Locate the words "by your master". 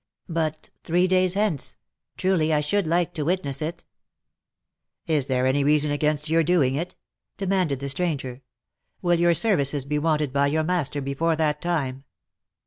10.33-11.01